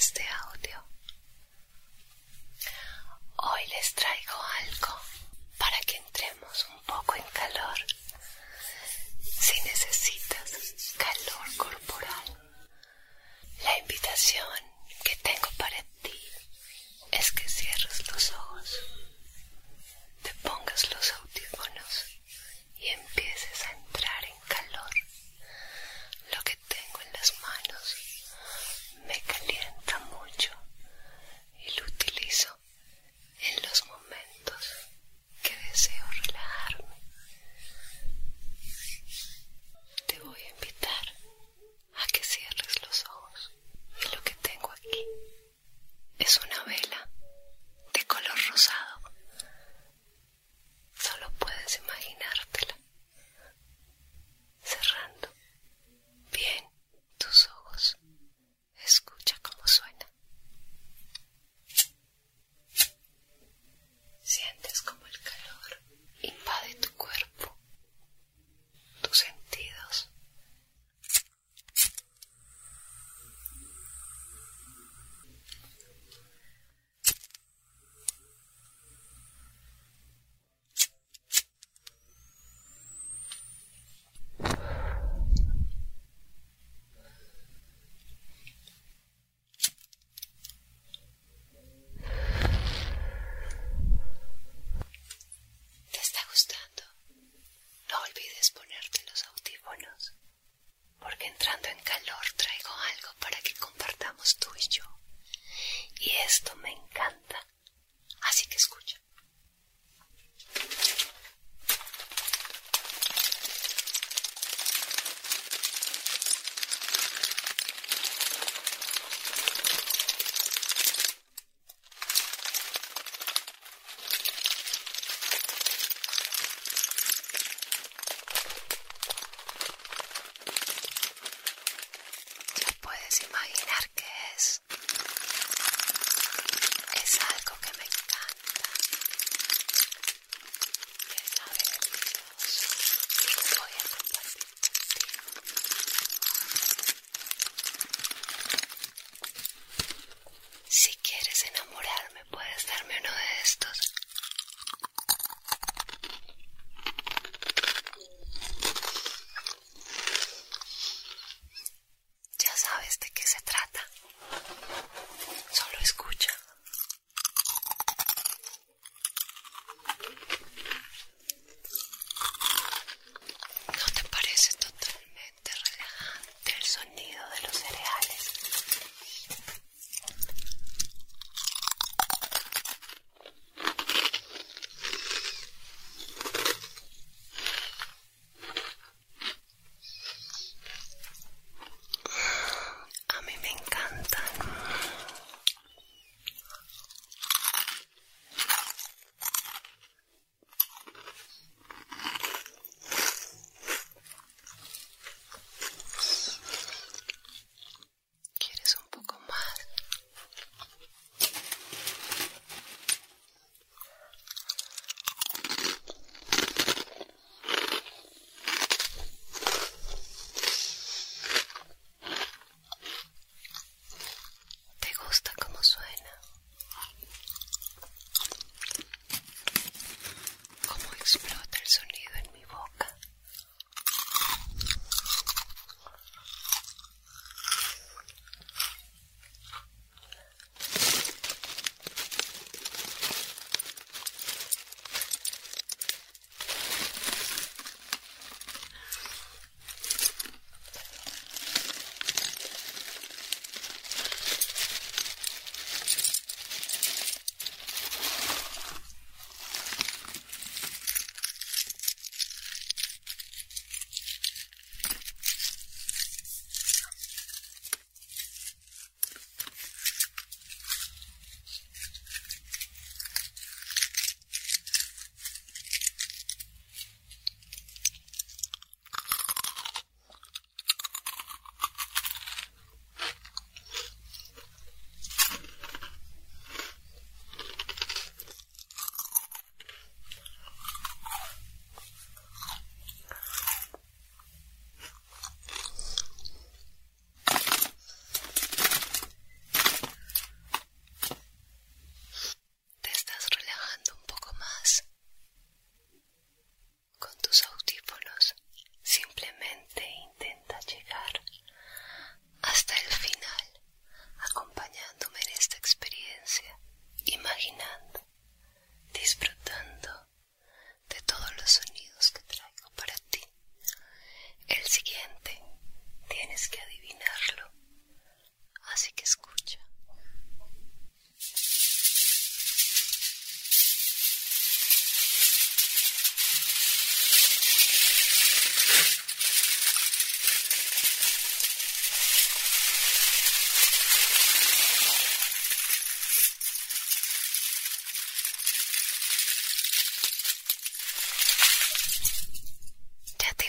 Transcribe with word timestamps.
este 0.00 0.26
audio. 0.48 0.82
Hoy 3.36 3.66
les 3.68 3.94
traigo 3.94 4.38
algo 4.60 4.94
para 5.58 5.78
que 5.80 5.96
entremos 5.98 6.66
un 6.74 6.80
poco 6.84 7.16
en 7.16 7.22
calor. 7.34 7.78
Si 9.20 9.60
necesitas 9.60 10.94
calor 10.96 11.56
corporal, 11.58 12.28
la 13.62 13.78
invitación 13.80 14.58
que 15.04 15.16
tengo 15.16 15.50
para 15.58 15.82
ti 16.02 16.18
es 17.12 17.30
que 17.32 17.46
cierres 17.46 18.10
los 18.10 18.30
ojos, 18.32 18.78
te 20.22 20.32
pongas 20.36 20.90
los 20.94 21.12
audífonos 21.12 21.29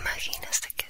imaginas 0.00 0.60
de 0.60 0.68
qué 0.76 0.87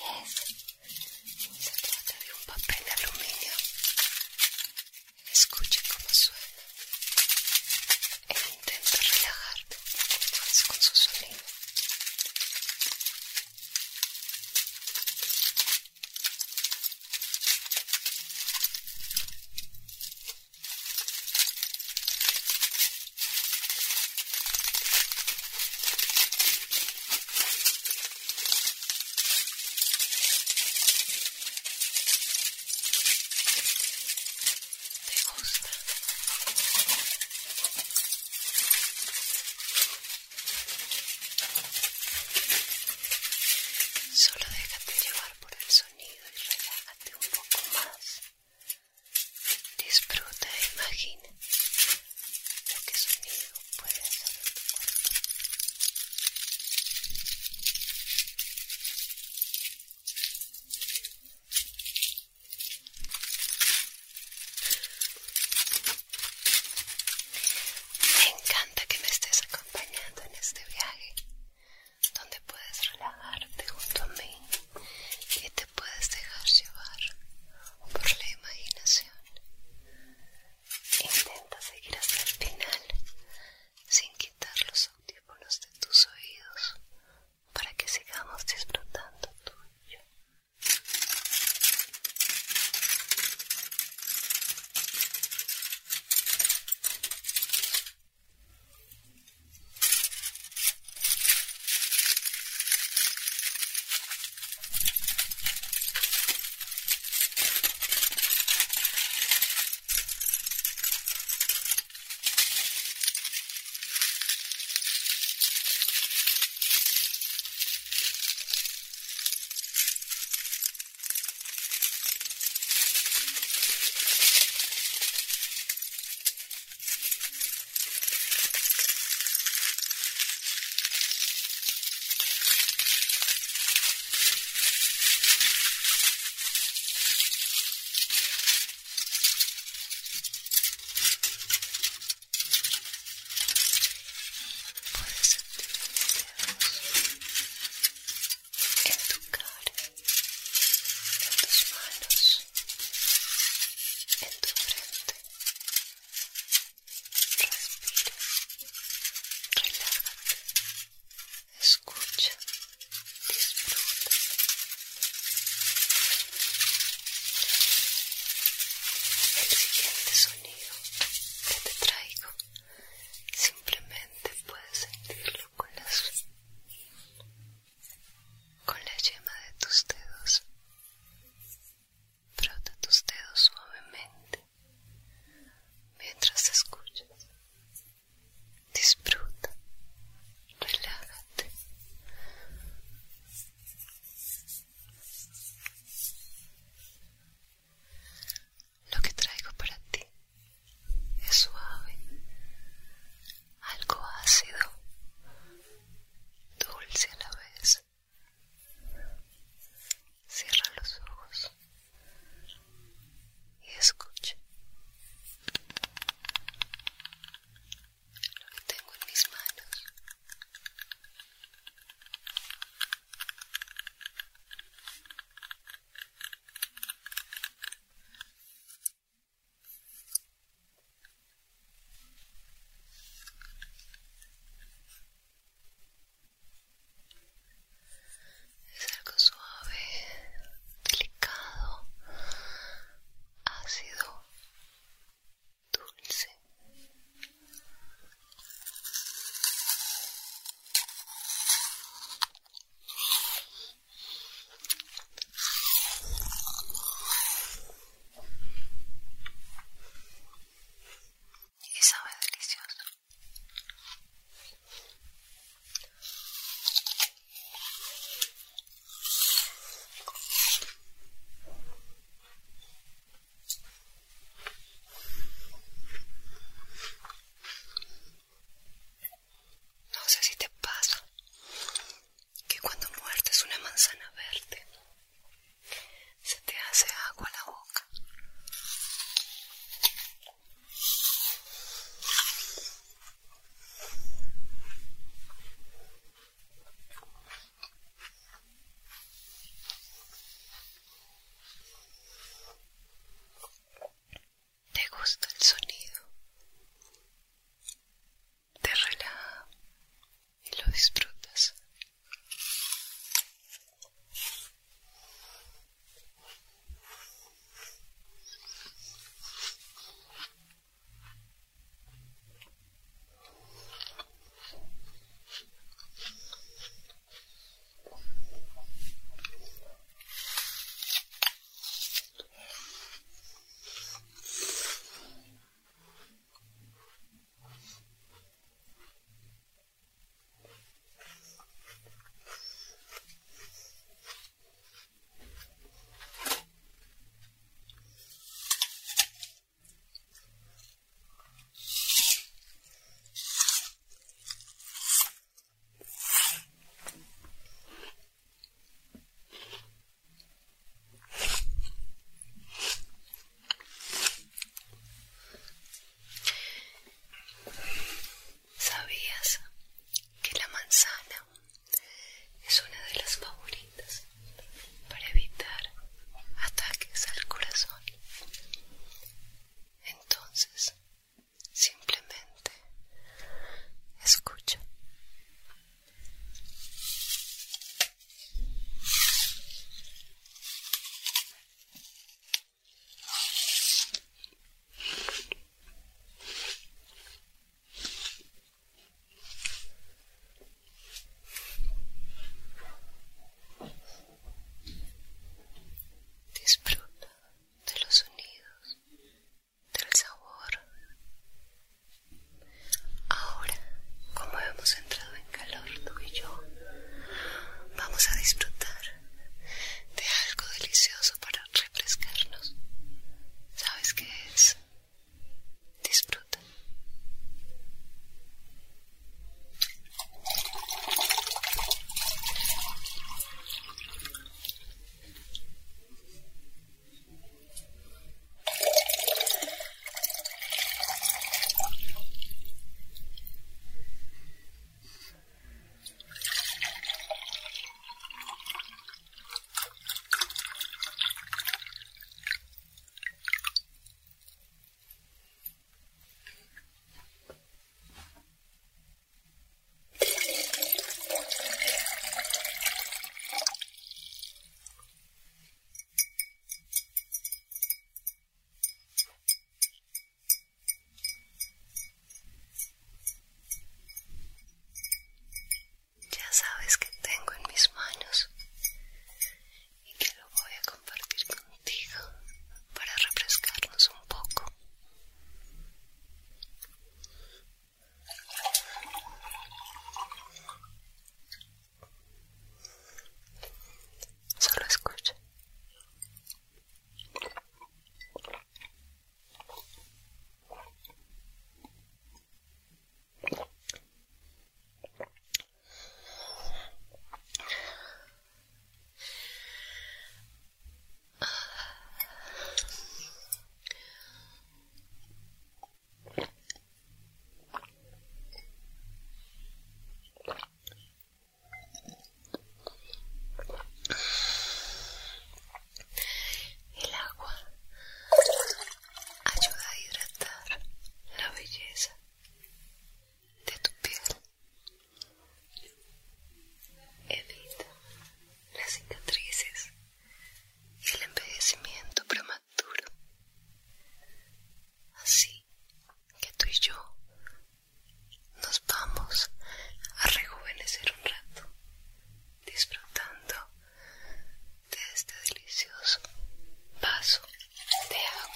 yes. 0.00 0.61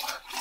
work. 0.03 0.36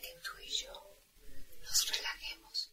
que 0.00 0.08
tú 0.22 0.30
y 0.40 0.48
yo 0.48 0.72
nos 1.62 1.90
relajemos. 1.90 2.72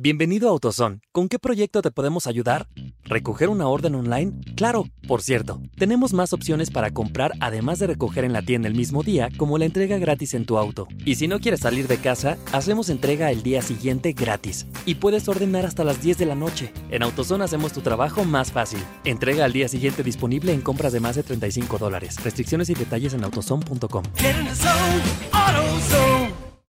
Bienvenido 0.00 0.46
a 0.46 0.52
AutoZone. 0.52 1.00
¿Con 1.10 1.28
qué 1.28 1.40
proyecto 1.40 1.82
te 1.82 1.90
podemos 1.90 2.28
ayudar? 2.28 2.68
¿Recoger 3.02 3.48
una 3.48 3.66
orden 3.66 3.96
online? 3.96 4.32
Claro, 4.54 4.84
por 5.08 5.22
cierto, 5.22 5.60
tenemos 5.76 6.12
más 6.12 6.32
opciones 6.32 6.70
para 6.70 6.92
comprar 6.92 7.32
además 7.40 7.80
de 7.80 7.88
recoger 7.88 8.24
en 8.24 8.32
la 8.32 8.42
tienda 8.42 8.68
el 8.68 8.76
mismo 8.76 9.02
día, 9.02 9.28
como 9.36 9.58
la 9.58 9.64
entrega 9.64 9.98
gratis 9.98 10.34
en 10.34 10.46
tu 10.46 10.56
auto. 10.56 10.86
Y 11.04 11.16
si 11.16 11.26
no 11.26 11.40
quieres 11.40 11.58
salir 11.58 11.88
de 11.88 11.96
casa, 11.96 12.38
hacemos 12.52 12.90
entrega 12.90 13.32
el 13.32 13.42
día 13.42 13.60
siguiente 13.60 14.12
gratis. 14.12 14.68
Y 14.86 14.94
puedes 14.94 15.26
ordenar 15.26 15.66
hasta 15.66 15.82
las 15.82 16.00
10 16.00 16.16
de 16.16 16.26
la 16.26 16.36
noche. 16.36 16.72
En 16.92 17.02
AutoZone 17.02 17.42
hacemos 17.42 17.72
tu 17.72 17.80
trabajo 17.80 18.24
más 18.24 18.52
fácil. 18.52 18.78
Entrega 19.04 19.46
al 19.46 19.52
día 19.52 19.66
siguiente 19.66 20.04
disponible 20.04 20.52
en 20.52 20.60
compras 20.60 20.92
de 20.92 21.00
más 21.00 21.16
de 21.16 21.24
35 21.24 21.76
dólares. 21.76 22.22
Restricciones 22.22 22.70
y 22.70 22.74
detalles 22.74 23.14
en 23.14 23.24
autozone.com. 23.24 24.04